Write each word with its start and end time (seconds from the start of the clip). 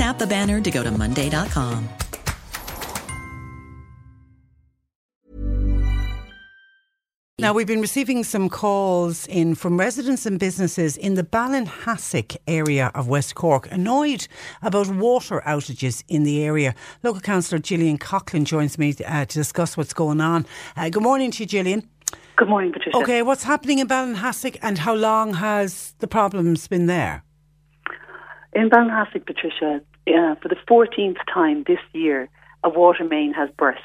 Tap 0.00 0.16
the 0.16 0.26
banner 0.26 0.62
to 0.62 0.70
go 0.70 0.82
to 0.82 0.90
Monday.com. 0.90 1.86
Now, 7.38 7.52
we've 7.52 7.66
been 7.66 7.82
receiving 7.82 8.24
some 8.24 8.48
calls 8.48 9.26
in 9.26 9.54
from 9.54 9.78
residents 9.78 10.24
and 10.24 10.38
businesses 10.38 10.96
in 10.96 11.16
the 11.16 11.22
Ballinhassig 11.22 12.38
area 12.46 12.90
of 12.94 13.08
West 13.08 13.34
Cork, 13.34 13.70
annoyed 13.70 14.26
about 14.62 14.88
water 14.88 15.42
outages 15.44 16.02
in 16.08 16.22
the 16.22 16.42
area. 16.42 16.74
Local 17.02 17.20
Councillor 17.20 17.60
Gillian 17.60 17.98
Coughlan 17.98 18.44
joins 18.44 18.78
me 18.78 18.94
uh, 19.06 19.26
to 19.26 19.34
discuss 19.34 19.76
what's 19.76 19.92
going 19.92 20.22
on. 20.22 20.46
Uh, 20.78 20.88
good 20.88 21.02
morning 21.02 21.30
to 21.32 21.42
you, 21.42 21.46
Gillian. 21.46 21.86
Good 22.36 22.48
morning, 22.48 22.72
Patricia. 22.72 22.96
Okay, 22.96 23.20
what's 23.20 23.44
happening 23.44 23.80
in 23.80 23.86
Ballinhassig 23.86 24.56
and 24.62 24.78
how 24.78 24.94
long 24.94 25.34
has 25.34 25.94
the 25.98 26.06
problems 26.06 26.66
been 26.68 26.86
there? 26.86 27.22
In 28.54 28.70
Ballinhassig, 28.70 29.26
Patricia, 29.26 29.82
uh, 30.14 30.34
for 30.36 30.48
the 30.48 30.56
14th 30.68 31.18
time 31.32 31.64
this 31.66 31.80
year, 31.92 32.28
a 32.62 32.68
water 32.68 33.04
main 33.04 33.32
has 33.32 33.48
burst, 33.56 33.80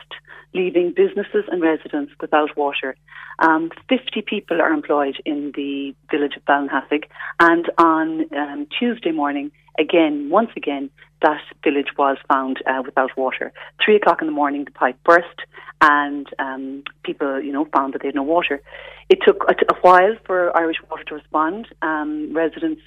leaving 0.53 0.93
businesses 0.95 1.45
and 1.51 1.61
residents 1.61 2.11
without 2.19 2.55
water. 2.57 2.95
Um, 3.39 3.71
50 3.89 4.21
people 4.21 4.61
are 4.61 4.71
employed 4.71 5.17
in 5.25 5.51
the 5.55 5.93
village 6.09 6.35
of 6.37 6.45
Ballinhassig, 6.45 7.05
and 7.39 7.69
on 7.77 8.33
um, 8.35 8.67
Tuesday 8.77 9.11
morning, 9.11 9.51
again, 9.77 10.29
once 10.29 10.51
again, 10.55 10.89
that 11.21 11.41
village 11.63 11.89
was 11.97 12.17
found 12.27 12.61
uh, 12.67 12.81
without 12.85 13.17
water. 13.17 13.51
Three 13.83 13.95
o'clock 13.95 14.21
in 14.21 14.27
the 14.27 14.33
morning, 14.33 14.65
the 14.65 14.71
pipe 14.71 14.97
burst, 15.03 15.39
and 15.81 16.27
um, 16.39 16.83
people, 17.03 17.41
you 17.41 17.51
know, 17.51 17.67
found 17.73 17.93
that 17.93 18.01
they 18.01 18.09
had 18.09 18.15
no 18.15 18.23
water. 18.23 18.61
It 19.09 19.19
took 19.25 19.43
a, 19.49 19.53
a 19.73 19.77
while 19.81 20.15
for 20.25 20.55
Irish 20.57 20.77
Water 20.89 21.03
to 21.05 21.15
respond. 21.15 21.67
Um, 21.81 22.33
residents 22.33 22.81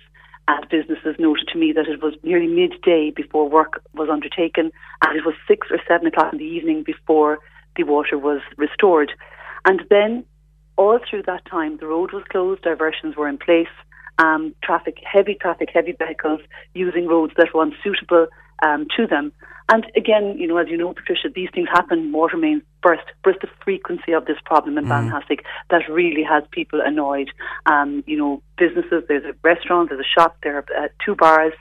and 0.48 0.66
businesses 0.70 1.14
noted 1.18 1.46
to 1.52 1.58
me 1.58 1.72
that 1.72 1.86
it 1.86 2.02
was 2.02 2.14
nearly 2.22 2.46
midday 2.46 3.10
before 3.14 3.48
work 3.48 3.82
was 3.94 4.08
undertaken, 4.10 4.72
and 5.04 5.16
it 5.16 5.24
was 5.24 5.34
six 5.46 5.68
or 5.70 5.78
seven 5.86 6.06
o'clock 6.06 6.32
in 6.32 6.38
the 6.38 6.44
evening 6.44 6.82
before 6.82 7.38
the 7.76 7.84
water 7.84 8.16
was 8.16 8.40
restored. 8.56 9.12
And 9.66 9.82
then 9.90 10.24
all 10.76 10.98
through 10.98 11.24
that 11.24 11.44
time, 11.44 11.76
the 11.76 11.86
road 11.86 12.12
was 12.12 12.24
closed, 12.30 12.62
diversions 12.62 13.14
were 13.14 13.28
in 13.28 13.36
place, 13.36 13.68
um, 14.18 14.54
traffic, 14.62 14.96
heavy 15.04 15.34
traffic, 15.34 15.68
heavy 15.72 15.92
vehicles 15.92 16.40
using 16.74 17.06
roads 17.06 17.34
that 17.36 17.52
were 17.54 17.62
unsuitable 17.62 18.26
um, 18.64 18.86
to 18.96 19.06
them. 19.06 19.32
And 19.70 19.86
again, 19.96 20.36
you 20.38 20.46
know, 20.46 20.56
as 20.56 20.68
you 20.68 20.78
know, 20.78 20.94
Patricia, 20.94 21.28
these 21.28 21.50
things 21.54 21.68
happen. 21.70 22.10
Water 22.10 22.38
mains 22.38 22.62
burst, 22.88 23.06
burst 23.22 23.40
the 23.40 23.48
frequency 23.64 24.12
of 24.12 24.24
this 24.24 24.38
problem 24.44 24.78
in 24.78 24.84
mm. 24.84 24.88
Ballinhassig 24.88 25.40
that 25.70 25.88
really 25.88 26.22
has 26.22 26.42
people 26.50 26.80
annoyed. 26.80 27.30
Um, 27.66 28.02
you 28.06 28.16
know, 28.16 28.42
businesses, 28.56 29.04
there's 29.08 29.24
a 29.24 29.34
restaurant, 29.42 29.90
there's 29.90 30.04
a 30.04 30.20
shop, 30.20 30.36
there 30.42 30.56
are 30.56 30.84
uh, 30.84 30.88
two 31.04 31.14
bars, 31.14 31.52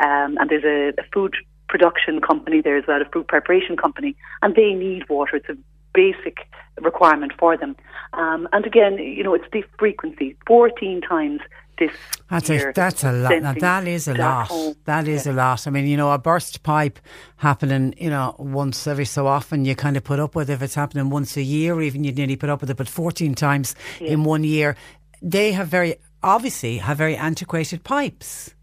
um, 0.00 0.36
and 0.38 0.50
there's 0.50 0.64
a, 0.64 1.00
a 1.00 1.04
food 1.12 1.34
production 1.68 2.20
company 2.20 2.60
there 2.60 2.76
as 2.76 2.84
well, 2.86 3.00
a 3.00 3.06
food 3.06 3.26
preparation 3.26 3.76
company, 3.76 4.14
and 4.42 4.54
they 4.54 4.72
need 4.74 5.08
water. 5.08 5.36
It's 5.36 5.48
a 5.48 5.56
basic 5.94 6.38
requirement 6.80 7.32
for 7.38 7.56
them. 7.56 7.76
Um, 8.12 8.48
and 8.52 8.66
again, 8.66 8.98
you 8.98 9.22
know, 9.22 9.34
it's 9.34 9.50
the 9.52 9.64
frequency 9.78 10.36
14 10.46 11.00
times 11.00 11.40
this 11.78 11.92
that's 12.30 12.48
year. 12.48 12.70
A, 12.70 12.72
that's 12.72 13.04
a 13.04 13.12
lot. 13.12 13.42
Now 13.42 13.52
that 13.54 13.86
is 13.86 14.08
a 14.08 14.14
lot. 14.14 14.48
Home. 14.48 14.74
That 14.84 15.08
is 15.08 15.26
yeah. 15.26 15.32
a 15.32 15.34
lot. 15.34 15.66
I 15.66 15.70
mean, 15.70 15.86
you 15.86 15.96
know, 15.96 16.12
a 16.12 16.18
burst 16.18 16.62
pipe 16.62 16.98
happening, 17.36 17.94
you 17.98 18.10
know, 18.10 18.34
once 18.38 18.86
every 18.86 19.04
so 19.04 19.26
often, 19.26 19.64
you 19.64 19.74
kind 19.74 19.96
of 19.96 20.04
put 20.04 20.18
up 20.20 20.34
with. 20.34 20.50
It. 20.50 20.54
If 20.54 20.62
it's 20.62 20.74
happening 20.74 21.10
once 21.10 21.36
a 21.36 21.42
year, 21.42 21.80
even 21.80 22.04
you 22.04 22.12
nearly 22.12 22.36
put 22.36 22.50
up 22.50 22.60
with 22.60 22.70
it. 22.70 22.76
But 22.76 22.88
fourteen 22.88 23.34
times 23.34 23.74
yeah. 24.00 24.12
in 24.12 24.24
one 24.24 24.44
year, 24.44 24.76
they 25.22 25.52
have 25.52 25.68
very 25.68 25.96
obviously 26.22 26.78
have 26.78 26.98
very 26.98 27.16
antiquated 27.16 27.84
pipes. 27.84 28.54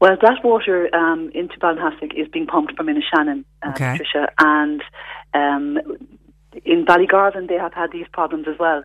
Well, 0.00 0.16
that 0.20 0.42
water 0.42 0.92
um, 0.94 1.30
into 1.32 1.56
Ballinhassig 1.60 2.12
is 2.14 2.26
being 2.26 2.46
pumped 2.46 2.76
from 2.76 2.88
Innishannon, 2.88 3.44
uh, 3.62 3.70
okay. 3.70 3.92
Patricia, 3.92 4.32
and 4.38 4.82
um, 5.32 5.78
in 6.64 6.84
Ballygarvan 6.84 7.48
they 7.48 7.54
have 7.54 7.72
had 7.72 7.92
these 7.92 8.06
problems 8.12 8.48
as 8.48 8.58
well. 8.58 8.82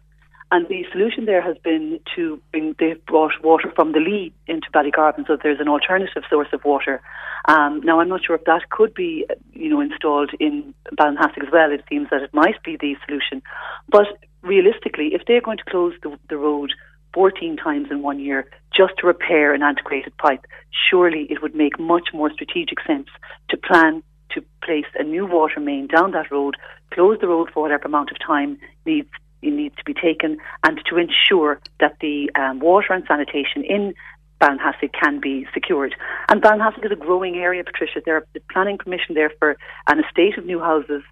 And 0.49 0.67
the 0.69 0.85
solution 0.91 1.25
there 1.25 1.41
has 1.41 1.57
been 1.57 1.99
to 2.15 2.41
bring, 2.51 2.73
they've 2.79 3.05
brought 3.05 3.33
water 3.43 3.71
from 3.75 3.91
the 3.91 3.99
Lee 3.99 4.31
into 4.47 4.67
Ballygarvan, 4.73 5.27
so 5.27 5.37
there's 5.41 5.59
an 5.59 5.67
alternative 5.67 6.23
source 6.29 6.47
of 6.53 6.63
water. 6.63 7.01
Um, 7.49 7.81
now, 7.83 7.99
I'm 7.99 8.07
not 8.07 8.23
sure 8.25 8.35
if 8.35 8.45
that 8.45 8.69
could 8.69 8.93
be, 8.93 9.25
you 9.53 9.69
know, 9.69 9.81
installed 9.81 10.31
in 10.39 10.73
Ballinhassig 10.97 11.45
as 11.45 11.51
well. 11.51 11.71
It 11.71 11.83
seems 11.89 12.09
that 12.11 12.21
it 12.21 12.33
might 12.33 12.63
be 12.63 12.77
the 12.77 12.95
solution. 13.05 13.41
But 13.89 14.07
realistically, 14.41 15.13
if 15.13 15.23
they're 15.27 15.41
going 15.41 15.57
to 15.57 15.65
close 15.69 15.93
the, 16.01 16.17
the 16.29 16.37
road 16.37 16.71
14 17.13 17.57
times 17.57 17.87
in 17.91 18.01
one 18.01 18.19
year 18.19 18.49
just 18.75 18.93
to 18.99 19.07
repair 19.07 19.53
an 19.53 19.63
antiquated 19.63 20.15
pipe, 20.17 20.45
surely 20.89 21.27
it 21.29 21.41
would 21.41 21.55
make 21.55 21.77
much 21.77 22.09
more 22.13 22.31
strategic 22.31 22.77
sense 22.87 23.07
to 23.49 23.57
plan 23.57 24.01
to 24.31 24.41
place 24.63 24.85
a 24.97 25.03
new 25.03 25.25
water 25.25 25.59
main 25.59 25.87
down 25.87 26.11
that 26.11 26.31
road, 26.31 26.55
close 26.93 27.17
the 27.19 27.27
road 27.27 27.49
for 27.53 27.63
whatever 27.63 27.85
amount 27.85 28.11
of 28.11 28.17
time 28.25 28.57
needs 28.85 29.09
needs 29.41 29.75
to 29.75 29.83
be 29.83 29.93
taken, 29.93 30.37
and 30.63 30.79
to 30.89 30.97
ensure 30.97 31.59
that 31.79 31.97
the 32.01 32.29
um, 32.35 32.59
water 32.59 32.93
and 32.93 33.03
sanitation 33.07 33.63
in 33.63 33.93
Ballinhassig 34.41 34.93
can 34.93 35.19
be 35.19 35.47
secured. 35.53 35.95
And 36.29 36.41
Ballinhassig 36.41 36.85
is 36.85 36.91
a 36.91 36.95
growing 36.95 37.35
area, 37.37 37.63
Patricia. 37.63 38.01
There 38.05 38.25
the 38.33 38.41
planning 38.51 38.77
permission 38.77 39.15
there 39.15 39.31
for 39.39 39.57
an 39.87 40.03
estate 40.03 40.37
of 40.37 40.45
new 40.45 40.59
houses 40.59 41.03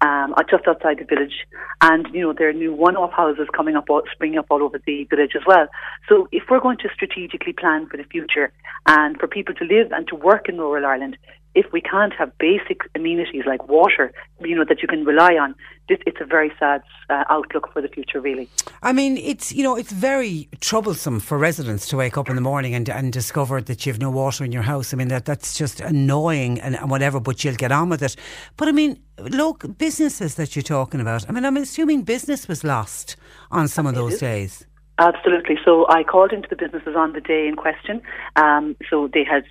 um, 0.00 0.34
just 0.48 0.66
outside 0.66 0.98
the 0.98 1.04
village. 1.04 1.46
And, 1.82 2.06
you 2.12 2.22
know, 2.22 2.32
there 2.32 2.48
are 2.48 2.52
new 2.52 2.72
one-off 2.72 3.12
houses 3.12 3.48
coming 3.54 3.76
up, 3.76 3.86
springing 4.12 4.38
up 4.38 4.46
all 4.50 4.62
over 4.62 4.80
the 4.86 5.04
village 5.04 5.32
as 5.36 5.42
well. 5.46 5.66
So 6.08 6.28
if 6.32 6.44
we're 6.50 6.60
going 6.60 6.78
to 6.78 6.88
strategically 6.94 7.52
plan 7.52 7.86
for 7.86 7.96
the 7.96 8.04
future 8.04 8.52
and 8.86 9.18
for 9.18 9.26
people 9.26 9.54
to 9.56 9.64
live 9.64 9.92
and 9.92 10.06
to 10.08 10.16
work 10.16 10.48
in 10.48 10.58
rural 10.58 10.86
Ireland, 10.86 11.18
if 11.54 11.66
we 11.72 11.80
can't 11.80 12.12
have 12.14 12.36
basic 12.38 12.82
amenities 12.94 13.44
like 13.46 13.68
water, 13.68 14.12
you 14.40 14.54
know, 14.54 14.64
that 14.68 14.82
you 14.82 14.88
can 14.88 15.04
rely 15.04 15.34
on, 15.34 15.54
this, 15.88 15.98
it's 16.06 16.20
a 16.20 16.24
very 16.24 16.52
sad 16.58 16.82
uh, 17.08 17.24
outlook 17.28 17.72
for 17.72 17.82
the 17.82 17.88
future, 17.88 18.20
really. 18.20 18.48
I 18.82 18.92
mean, 18.92 19.16
it's, 19.16 19.52
you 19.52 19.64
know, 19.64 19.76
it's 19.76 19.90
very 19.90 20.48
troublesome 20.60 21.18
for 21.18 21.36
residents 21.36 21.88
to 21.88 21.96
wake 21.96 22.16
up 22.16 22.28
in 22.28 22.36
the 22.36 22.40
morning 22.40 22.74
and, 22.74 22.88
and 22.88 23.12
discover 23.12 23.60
that 23.60 23.84
you've 23.84 23.98
no 23.98 24.10
water 24.10 24.44
in 24.44 24.52
your 24.52 24.62
house. 24.62 24.94
I 24.94 24.96
mean, 24.96 25.08
that 25.08 25.24
that's 25.24 25.58
just 25.58 25.80
annoying 25.80 26.60
and, 26.60 26.76
and 26.76 26.90
whatever, 26.90 27.18
but 27.18 27.42
you'll 27.42 27.56
get 27.56 27.72
on 27.72 27.88
with 27.88 28.02
it. 28.02 28.14
But 28.56 28.68
I 28.68 28.72
mean, 28.72 29.00
look, 29.18 29.76
businesses 29.76 30.36
that 30.36 30.54
you're 30.54 30.62
talking 30.62 31.00
about, 31.00 31.28
I 31.28 31.32
mean, 31.32 31.44
I'm 31.44 31.56
assuming 31.56 32.02
business 32.02 32.46
was 32.46 32.62
lost 32.62 33.16
on 33.50 33.66
some 33.66 33.86
of 33.86 33.96
those 33.96 34.18
days. 34.18 34.66
Absolutely. 34.98 35.58
So 35.64 35.86
I 35.88 36.04
called 36.04 36.30
into 36.32 36.46
the 36.48 36.56
businesses 36.56 36.94
on 36.94 37.14
the 37.14 37.22
day 37.22 37.48
in 37.48 37.56
question. 37.56 38.02
Um, 38.36 38.76
so 38.88 39.08
they 39.12 39.24
had 39.24 39.44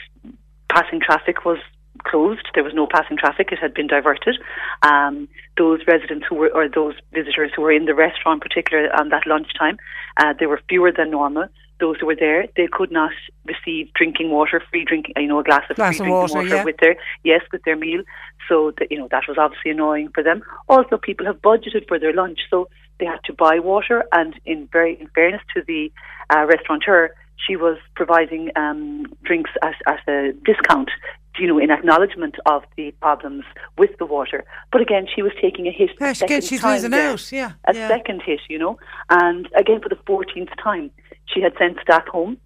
passing 0.69 1.01
traffic 1.01 1.43
was 1.43 1.57
closed. 2.03 2.47
There 2.53 2.63
was 2.63 2.73
no 2.73 2.87
passing 2.87 3.17
traffic. 3.17 3.49
It 3.51 3.59
had 3.59 3.73
been 3.73 3.87
diverted. 3.87 4.37
Um, 4.83 5.27
those 5.57 5.79
residents 5.87 6.25
who 6.27 6.35
were, 6.35 6.49
or 6.53 6.67
those 6.69 6.95
visitors 7.13 7.51
who 7.55 7.61
were 7.61 7.71
in 7.71 7.85
the 7.85 7.95
restaurant, 7.95 8.41
particularly 8.41 8.89
on 8.97 9.09
that 9.09 9.25
lunchtime, 9.25 9.77
uh, 10.17 10.33
there 10.37 10.49
were 10.49 10.61
fewer 10.69 10.91
than 10.95 11.11
normal. 11.11 11.47
Those 11.79 11.95
who 11.99 12.07
were 12.07 12.15
there, 12.15 12.45
they 12.57 12.67
could 12.69 12.91
not 12.91 13.11
receive 13.45 13.93
drinking 13.93 14.31
water, 14.31 14.61
free 14.69 14.83
drinking, 14.83 15.13
you 15.15 15.27
know, 15.27 15.39
a 15.39 15.43
glass 15.43 15.63
of 15.69 15.77
glass 15.77 15.97
free 15.97 16.11
of 16.11 16.27
drinking 16.27 16.35
water, 16.35 16.35
water 16.35 16.55
yeah. 16.55 16.63
with 16.65 16.77
their 16.81 16.95
yes, 17.23 17.41
with 17.53 17.63
their 17.63 17.77
meal. 17.77 18.03
So 18.49 18.73
that 18.77 18.91
you 18.91 18.97
know 18.97 19.07
that 19.11 19.23
was 19.27 19.37
obviously 19.37 19.71
annoying 19.71 20.09
for 20.13 20.21
them. 20.21 20.41
Also, 20.67 20.97
people 20.97 21.25
have 21.25 21.41
budgeted 21.41 21.87
for 21.87 21.97
their 21.97 22.13
lunch, 22.13 22.39
so 22.49 22.67
they 22.99 23.05
had 23.05 23.23
to 23.25 23.33
buy 23.33 23.59
water. 23.59 24.03
And 24.11 24.33
in 24.45 24.67
very 24.73 24.99
in 24.99 25.07
fairness 25.15 25.41
to 25.55 25.63
the 25.65 25.91
uh, 26.29 26.45
restaurateur, 26.45 27.11
she 27.47 27.55
was 27.55 27.77
providing 27.95 28.51
um, 28.55 29.05
drinks 29.23 29.51
at, 29.63 29.75
at 29.87 30.07
a 30.07 30.33
discount 30.45 30.89
you 31.37 31.47
know, 31.47 31.57
in 31.57 31.71
acknowledgement 31.71 32.35
of 32.45 32.63
the 32.75 32.91
problems 33.01 33.43
with 33.77 33.91
the 33.99 34.05
water. 34.05 34.43
But 34.71 34.81
again, 34.81 35.07
she 35.13 35.21
was 35.21 35.31
taking 35.41 35.67
a 35.67 35.71
hit. 35.71 35.91
Yeah, 35.99 36.13
second 36.13 36.43
she's 36.43 36.63
losing 36.63 36.91
there, 36.91 37.11
out. 37.11 37.31
Yeah, 37.31 37.53
a 37.65 37.73
yeah. 37.73 37.87
second 37.87 38.21
hit, 38.25 38.41
you 38.49 38.57
know, 38.57 38.77
and 39.09 39.47
again 39.57 39.81
for 39.81 39.89
the 39.89 39.99
fourteenth 40.05 40.49
time, 40.61 40.91
she 41.25 41.41
had 41.41 41.53
sent 41.57 41.77
staff 41.81 42.07
home. 42.07 42.37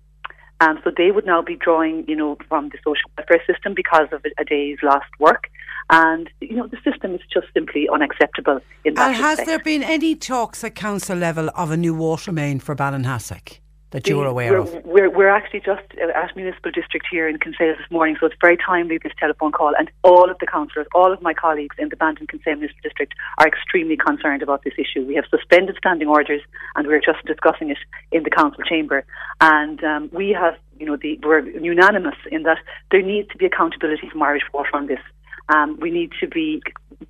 Um, 0.60 0.80
so 0.84 0.92
they 0.96 1.12
would 1.12 1.26
now 1.26 1.42
be 1.42 1.56
drawing, 1.56 2.06
you 2.08 2.16
know, 2.16 2.38
from 2.48 2.70
the 2.70 2.78
social 2.78 3.10
welfare 3.18 3.42
system 3.46 3.74
because 3.74 4.08
of 4.14 4.24
a, 4.40 4.46
day's 4.46 4.78
lost 4.82 5.10
work. 5.20 5.50
And, 5.90 6.30
you 6.40 6.56
know, 6.56 6.68
the 6.68 6.78
system 6.90 7.14
is 7.16 7.22
just 7.34 7.48
simply 7.54 7.90
unacceptable 7.94 8.62
in 8.86 8.94
that 8.94 9.08
And 9.08 9.16
has 9.18 9.40
there 9.40 9.60
been 9.60 9.84
any 9.84 10.16
talks 10.16 10.64
at 10.64 10.76
council 10.76 11.18
level 11.18 11.50
of 11.56 11.72
a 11.72 11.76
new 11.76 11.94
water 11.94 12.32
main 12.32 12.60
for 12.60 12.76
Ballinhassig 12.76 13.60
that 13.94 14.08
you're 14.08 14.26
aware 14.26 14.54
we're, 14.54 14.60
of? 14.60 14.86
We're, 14.86 15.10
we're 15.10 15.30
actually 15.30 15.60
just 15.60 15.84
at 16.02 16.36
Municipal 16.36 16.72
District 16.72 17.06
here 17.10 17.30
in 17.30 17.38
Kinsale 17.38 17.76
this 17.78 17.90
morning, 17.92 18.18
so 18.20 18.26
it's 18.26 18.36
very 18.42 18.58
timely 18.58 18.98
this 18.98 19.14
telephone 19.20 19.52
call. 19.52 19.74
And 19.78 19.90
all 20.04 20.30
of 20.30 20.38
the 20.40 20.48
councillors, 20.48 20.88
all 20.96 21.14
of 21.14 21.22
my 21.22 21.34
colleagues 21.34 21.76
in 21.78 21.90
the 21.90 21.96
Bandon 21.96 22.26
Kinsale 22.26 22.56
Municipal 22.56 22.82
District 22.82 23.14
are 23.38 23.48
extremely 23.48 23.96
concerned 23.96 24.42
about 24.42 24.64
this 24.64 24.74
issue. 24.80 25.06
We 25.06 25.14
have 25.16 25.26
suspended 25.30 25.76
standing 25.78 26.08
orders, 26.08 26.42
and 26.76 26.88
we're 26.88 27.02
just 27.02 27.24
discussing 27.26 27.70
it 27.70 27.78
in 28.12 28.24
the 28.24 28.32
council 28.32 28.64
chamber. 28.64 29.06
And 29.40 29.84
um, 29.84 30.10
we 30.12 30.32
have, 30.32 30.56
you 30.80 30.88
know, 30.88 30.98
the, 30.98 31.20
we're 31.24 31.48
unanimous 31.48 32.18
in 32.32 32.44
that 32.44 32.58
there 32.90 33.04
needs 33.04 33.30
to 33.30 33.38
be 33.38 33.46
accountability 33.46 34.10
from 34.10 34.24
Irish 34.24 34.44
Water 34.52 34.72
on 34.74 34.88
this. 34.88 35.00
Um, 35.50 35.78
we 35.80 35.92
need 35.92 36.14
to 36.20 36.28
be, 36.28 36.64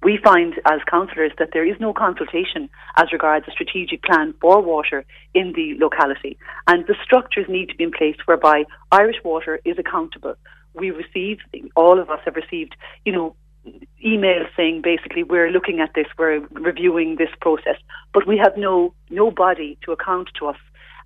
we 0.04 0.20
find 0.24 0.56
as 0.66 0.82
councillors 0.90 1.32
that 1.40 1.50
there 1.54 1.66
is 1.66 1.80
no 1.80 1.94
consultation 1.94 2.70
as 2.98 3.12
regards 3.12 3.48
a 3.48 3.52
strategic 3.52 4.04
plan 4.04 4.34
for 4.42 4.62
water 4.62 5.06
in 5.34 5.54
the 5.54 5.76
locality. 5.80 6.38
And 6.68 6.86
the 6.88 6.96
structures 7.04 7.46
need 7.48 7.70
to 7.70 7.76
be 7.76 7.86
in 7.86 7.92
place 7.92 8.18
whereby 8.26 8.66
Irish 8.92 9.18
Water 9.24 9.60
is 9.66 9.78
accountable. 9.80 10.36
We 10.74 10.92
receive, 10.92 11.38
all 11.76 12.00
of 12.00 12.10
us 12.10 12.20
have 12.26 12.36
received, 12.36 12.76
you 13.06 13.14
know, 13.14 13.36
emails 14.06 14.48
saying 14.58 14.82
basically 14.84 15.24
we're 15.24 15.50
looking 15.50 15.80
at 15.80 15.92
this, 15.96 16.08
we're 16.18 16.46
reviewing 16.52 17.16
this 17.16 17.30
process, 17.40 17.78
but 18.14 18.28
we 18.28 18.38
have 18.38 18.58
no, 18.58 18.94
no 19.10 19.32
body 19.32 19.78
to 19.86 19.92
account 19.94 20.30
to 20.40 20.48
us 20.48 20.58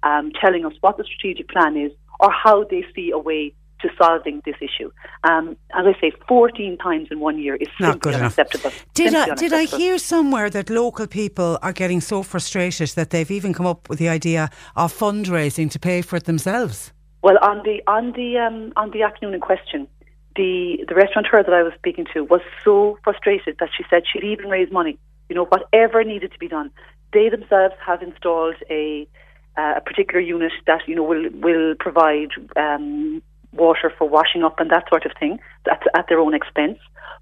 um, 0.03 0.31
telling 0.41 0.65
us 0.65 0.73
what 0.81 0.97
the 0.97 1.03
strategic 1.03 1.49
plan 1.49 1.77
is 1.77 1.91
or 2.19 2.31
how 2.31 2.63
they 2.63 2.83
see 2.95 3.11
a 3.11 3.17
way 3.17 3.53
to 3.81 3.89
solving 3.97 4.41
this 4.45 4.55
issue. 4.61 4.91
Um, 5.23 5.55
as 5.73 5.85
I 5.85 5.95
say, 6.01 6.11
14 6.27 6.77
times 6.77 7.07
in 7.11 7.19
one 7.19 7.37
year 7.39 7.55
is 7.55 7.67
Not 7.79 7.99
good 7.99 8.13
enough. 8.13 8.37
unacceptable. 8.37 8.71
Did 8.93 9.11
Simply 9.11 9.31
I, 9.31 9.35
did 9.35 9.53
I 9.53 9.63
hear 9.65 9.97
somewhere 9.97 10.49
that 10.49 10.69
local 10.69 11.07
people 11.07 11.59
are 11.61 11.73
getting 11.73 12.01
so 12.01 12.23
frustrated 12.23 12.89
that 12.89 13.09
they've 13.11 13.29
even 13.29 13.53
come 13.53 13.65
up 13.65 13.89
with 13.89 13.99
the 13.99 14.09
idea 14.09 14.49
of 14.75 14.93
fundraising 14.93 15.69
to 15.71 15.79
pay 15.79 16.01
for 16.01 16.15
it 16.17 16.25
themselves? 16.25 16.91
Well, 17.21 17.37
on 17.41 17.57
the 17.63 17.81
on 17.87 18.13
the 18.13 18.37
um, 18.37 18.73
on 18.75 18.91
the 18.91 19.03
afternoon 19.03 19.33
in 19.33 19.41
question, 19.41 19.87
the 20.35 20.85
the 20.87 20.95
restaurateur 20.95 21.43
that 21.43 21.53
I 21.53 21.63
was 21.63 21.73
speaking 21.77 22.05
to 22.13 22.23
was 22.23 22.41
so 22.63 22.97
frustrated 23.03 23.57
that 23.59 23.69
she 23.75 23.83
said 23.89 24.03
she'd 24.11 24.23
even 24.23 24.47
raise 24.49 24.71
money. 24.71 24.97
You 25.29 25.35
know, 25.35 25.45
whatever 25.45 26.03
needed 26.03 26.31
to 26.31 26.39
be 26.39 26.47
done. 26.47 26.71
They 27.13 27.29
themselves 27.29 27.75
have 27.85 28.01
installed 28.01 28.55
a 28.69 29.07
uh, 29.57 29.73
a 29.77 29.81
particular 29.81 30.19
unit 30.21 30.51
that 30.67 30.81
you 30.87 30.95
know 30.95 31.03
will 31.03 31.29
will 31.41 31.75
provide 31.79 32.29
um, 32.55 33.21
water 33.57 33.91
for 33.97 34.07
washing 34.07 34.43
up 34.43 34.59
and 34.59 34.69
that 34.71 34.85
sort 34.89 35.05
of 35.05 35.11
thing. 35.19 35.39
That's 35.65 35.83
at 35.95 36.05
their 36.09 36.19
own 36.19 36.33
expense. 36.33 36.79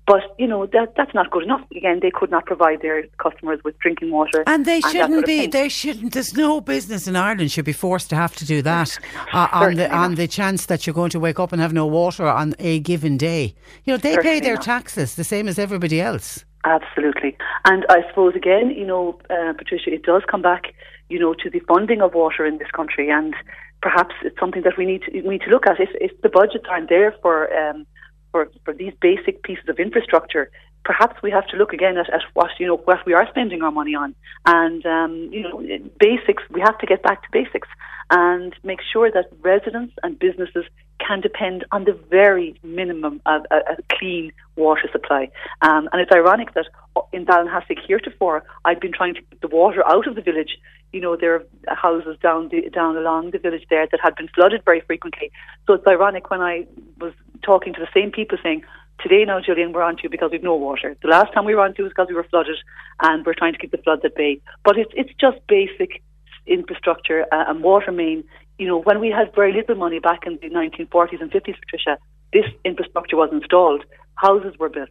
But 0.07 0.21
you 0.37 0.45
know 0.45 0.67
that 0.67 0.93
that's 0.95 1.15
not 1.15 1.31
good 1.31 1.43
enough. 1.43 1.61
Again, 1.75 1.99
they 1.99 2.11
could 2.11 2.29
not 2.29 2.45
provide 2.45 2.81
their 2.83 3.03
customers 3.17 3.59
with 3.63 3.77
drinking 3.79 4.11
water, 4.11 4.43
And 4.45 4.63
they 4.63 4.79
shouldn't 4.81 5.09
sort 5.09 5.19
of 5.19 5.25
be. 5.25 5.39
thing. 5.41 5.49
They 5.49 5.67
shouldn't. 5.69 6.13
There's 6.13 6.35
no 6.35 6.61
business 6.61 7.07
in 7.07 7.15
Ireland 7.15 7.51
should 7.51 7.65
be 7.65 7.73
forced 7.73 8.11
to 8.11 8.15
have 8.15 8.35
to 8.35 8.45
do 8.45 8.61
that 8.61 8.99
uh, 9.33 9.47
on 9.51 9.75
the 9.75 9.91
on 9.91 10.13
the 10.13 10.27
chance 10.27 10.67
that 10.67 10.85
you're 10.85 10.93
going 10.93 11.09
to 11.09 11.19
wake 11.19 11.39
up 11.39 11.51
and 11.53 11.59
have 11.59 11.73
no 11.73 11.87
water 11.87 12.27
on 12.27 12.53
a 12.59 12.79
given 12.81 13.17
day. 13.17 13.55
You 13.85 13.93
know, 13.93 13.97
they 13.97 14.15
pay 14.17 14.39
their 14.39 14.55
not. 14.55 14.63
taxes 14.63 15.15
the 15.15 15.23
same 15.23 15.47
as 15.47 15.57
everybody 15.57 15.99
else. 15.99 16.45
Absolutely. 16.65 17.35
And 17.65 17.85
I 17.89 18.07
suppose, 18.09 18.35
again, 18.35 18.69
you 18.71 18.85
know, 18.85 19.19
uh, 19.29 19.53
Patricia, 19.53 19.91
it 19.93 20.03
does 20.03 20.23
come 20.29 20.41
back, 20.41 20.73
you 21.09 21.19
know, 21.19 21.33
to 21.35 21.49
the 21.49 21.59
funding 21.67 22.01
of 22.01 22.13
water 22.13 22.45
in 22.45 22.57
this 22.59 22.69
country. 22.75 23.09
And 23.09 23.33
perhaps 23.81 24.15
it's 24.23 24.39
something 24.39 24.63
that 24.63 24.77
we 24.77 24.85
need 24.85 25.03
to, 25.03 25.21
we 25.21 25.29
need 25.29 25.41
to 25.41 25.49
look 25.49 25.67
at. 25.67 25.79
If, 25.79 25.89
if 25.95 26.21
the 26.21 26.29
budgets 26.29 26.65
aren't 26.69 26.89
there 26.89 27.13
for, 27.21 27.53
um, 27.53 27.85
for, 28.31 28.49
for 28.63 28.73
these 28.73 28.93
basic 29.01 29.43
pieces 29.43 29.67
of 29.69 29.79
infrastructure, 29.79 30.49
perhaps 30.83 31.21
we 31.21 31.31
have 31.31 31.47
to 31.47 31.57
look 31.57 31.73
again 31.73 31.97
at, 31.97 32.09
at 32.13 32.21
what, 32.33 32.51
you 32.59 32.67
know, 32.67 32.77
what 32.77 33.05
we 33.05 33.13
are 33.13 33.27
spending 33.29 33.61
our 33.63 33.71
money 33.71 33.95
on. 33.95 34.15
And, 34.45 34.85
um, 34.85 35.29
you 35.31 35.41
know, 35.41 35.61
basics, 35.99 36.43
we 36.49 36.61
have 36.61 36.77
to 36.79 36.85
get 36.85 37.03
back 37.03 37.23
to 37.23 37.27
basics 37.31 37.67
and 38.11 38.53
make 38.63 38.79
sure 38.93 39.11
that 39.11 39.25
residents 39.41 39.93
and 40.03 40.17
businesses 40.17 40.65
can 40.99 41.21
depend 41.21 41.65
on 41.71 41.83
the 41.83 41.97
very 42.09 42.57
minimum 42.63 43.21
of 43.25 43.41
a, 43.51 43.55
a 43.55 43.97
clean 43.97 44.31
water 44.55 44.89
supply. 44.91 45.29
Um, 45.61 45.89
and 45.91 46.01
it's 46.01 46.11
ironic 46.11 46.53
that 46.53 46.67
in 47.11 47.25
Ballinhassig 47.25 47.79
heretofore, 47.85 48.43
I've 48.63 48.79
been 48.79 48.93
trying 48.93 49.15
to 49.15 49.21
get 49.21 49.41
the 49.41 49.47
water 49.47 49.85
out 49.87 50.07
of 50.07 50.15
the 50.15 50.21
village. 50.21 50.57
You 50.93 51.01
know, 51.01 51.17
there 51.17 51.35
are 51.67 51.75
houses 51.75 52.17
down 52.21 52.49
the, 52.49 52.69
down 52.69 52.95
along 52.95 53.31
the 53.31 53.39
village 53.39 53.65
there 53.69 53.87
that 53.91 53.99
had 54.01 54.15
been 54.15 54.29
flooded 54.29 54.63
very 54.63 54.81
frequently. 54.81 55.31
So 55.67 55.73
it's 55.73 55.87
ironic 55.87 56.29
when 56.29 56.41
I 56.41 56.65
was 56.99 57.13
talking 57.43 57.73
to 57.73 57.79
the 57.79 57.89
same 57.93 58.11
people 58.11 58.37
saying, 58.41 58.63
Today 59.01 59.25
now, 59.25 59.41
Julian, 59.41 59.73
we're 59.73 59.83
on 59.83 59.97
to 59.97 60.03
you 60.03 60.09
because 60.09 60.31
we've 60.31 60.41
no 60.41 60.55
water. 60.55 60.95
The 61.01 61.09
last 61.09 61.33
time 61.33 61.43
we 61.43 61.53
were 61.53 61.61
on 61.61 61.75
to 61.75 61.83
was 61.83 61.91
because 61.91 62.07
we 62.07 62.15
were 62.15 62.23
flooded 62.23 62.55
and 63.01 63.25
we're 63.25 63.33
trying 63.33 63.51
to 63.51 63.59
keep 63.59 63.71
the 63.71 63.77
floods 63.77 64.03
at 64.05 64.15
bay. 64.15 64.39
But 64.63 64.77
it's, 64.77 64.91
it's 64.95 65.11
just 65.19 65.45
basic 65.47 66.01
infrastructure 66.47 67.25
uh, 67.31 67.43
and 67.47 67.61
water 67.61 67.91
main. 67.91 68.23
You 68.57 68.67
know, 68.67 68.79
when 68.81 68.99
we 68.99 69.09
had 69.09 69.33
very 69.35 69.51
little 69.53 69.75
money 69.75 69.99
back 69.99 70.25
in 70.25 70.37
the 70.41 70.49
1940s 70.49 71.21
and 71.21 71.31
50s, 71.31 71.55
Patricia, 71.59 71.97
this 72.31 72.45
infrastructure 72.63 73.17
was 73.17 73.29
installed. 73.31 73.83
Houses 74.15 74.57
were 74.57 74.69
built. 74.69 74.89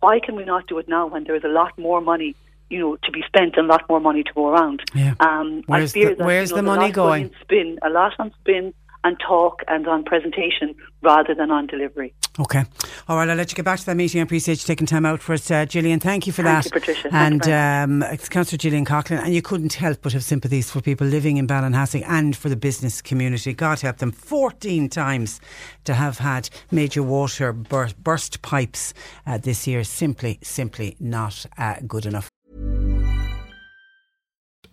Why 0.00 0.18
can 0.18 0.34
we 0.34 0.44
not 0.44 0.66
do 0.66 0.78
it 0.78 0.88
now 0.88 1.06
when 1.06 1.24
there 1.24 1.36
is 1.36 1.44
a 1.44 1.48
lot 1.48 1.76
more 1.78 2.00
money, 2.00 2.34
you 2.70 2.78
know, 2.78 2.96
to 3.04 3.12
be 3.12 3.22
spent 3.26 3.56
and 3.56 3.66
a 3.66 3.68
lot 3.68 3.88
more 3.88 4.00
money 4.00 4.22
to 4.24 4.32
go 4.32 4.48
around? 4.48 4.82
Yeah. 4.94 5.14
Um, 5.20 5.62
I 5.68 5.78
Where's 5.78 5.92
fear 5.92 6.10
the- 6.10 6.16
that, 6.16 6.26
where's 6.26 6.50
you 6.50 6.56
know, 6.56 6.62
the 6.62 6.76
money 6.76 6.90
going? 6.90 7.30
Spin, 7.42 7.78
a 7.82 7.90
lot 7.90 8.12
on 8.18 8.32
spin 8.40 8.72
and 9.04 9.18
talk 9.20 9.62
and 9.68 9.86
on 9.86 10.04
presentation 10.04 10.74
rather 11.02 11.34
than 11.34 11.50
on 11.50 11.66
delivery. 11.66 12.14
Okay. 12.38 12.64
All 13.08 13.16
right, 13.16 13.28
I'll 13.28 13.36
let 13.36 13.50
you 13.50 13.56
get 13.56 13.64
back 13.64 13.78
to 13.80 13.86
that 13.86 13.96
meeting. 13.96 14.20
I 14.20 14.24
appreciate 14.24 14.62
you 14.62 14.66
taking 14.66 14.86
time 14.86 15.04
out 15.04 15.20
for 15.20 15.34
us, 15.34 15.50
uh, 15.50 15.66
Gillian. 15.66 16.00
Thank 16.00 16.26
you 16.26 16.32
for 16.32 16.42
Thank 16.42 16.64
that. 16.64 16.74
you, 16.74 16.80
Patricia. 16.80 17.08
And 17.12 17.44
you 17.44 17.50
very 17.50 17.82
um, 17.82 18.02
it's 18.04 18.28
Councillor 18.28 18.58
Gillian 18.58 18.84
Coughlan, 18.86 19.22
and 19.22 19.34
you 19.34 19.42
couldn't 19.42 19.74
help 19.74 20.00
but 20.02 20.12
have 20.12 20.24
sympathies 20.24 20.70
for 20.70 20.80
people 20.80 21.06
living 21.06 21.36
in 21.36 21.46
Ballinhassig 21.46 22.04
and 22.08 22.34
for 22.34 22.48
the 22.48 22.56
business 22.56 23.02
community. 23.02 23.52
God 23.52 23.80
help 23.80 23.98
them. 23.98 24.12
14 24.12 24.88
times 24.88 25.40
to 25.84 25.94
have 25.94 26.18
had 26.18 26.48
major 26.70 27.02
water 27.02 27.52
bur- 27.52 27.90
burst 28.02 28.40
pipes 28.42 28.94
uh, 29.26 29.36
this 29.36 29.66
year. 29.66 29.84
Simply, 29.84 30.38
simply 30.42 30.96
not 31.00 31.44
uh, 31.58 31.76
good 31.86 32.06
enough. 32.06 32.30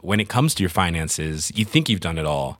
when 0.02 0.20
it 0.20 0.30
comes 0.30 0.56
to 0.56 0.64
your 0.64 0.70
finances, 0.70 1.52
you 1.56 1.66
think 1.66 1.90
you've 1.90 2.00
done 2.00 2.18
it 2.18 2.26
all. 2.26 2.60